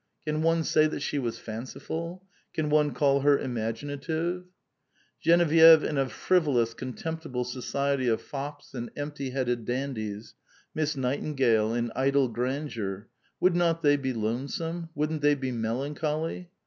Can 0.25 0.41
one 0.41 0.63
say 0.63 0.87
that 0.87 1.01
she 1.01 1.19
was 1.19 1.37
fanciful? 1.37 2.25
Can 2.55 2.71
one 2.71 2.91
call 2.91 3.19
her 3.19 3.37
imaginative?. 3.37 4.45
Genevieve 5.19 5.83
in 5.83 5.99
a 5.99 6.09
frivolous, 6.09 6.73
contemptible 6.73 7.43
society 7.43 8.07
of 8.07 8.19
fops 8.19 8.73
and 8.73 8.89
em 8.95 9.11
pt} 9.11 9.31
headed 9.31 9.63
dandies, 9.63 10.33
Miss 10.73 10.97
Nightingale 10.97 11.75
in 11.75 11.91
idle 11.95 12.29
grandeur, 12.29 13.09
would 13.39 13.55
not 13.55 13.83
they 13.83 13.95
be 13.95 14.11
lonesome? 14.11 14.89
wouldn't 14.95 15.21
they 15.21 15.35
be 15.35 15.51
melancholy? 15.51 16.49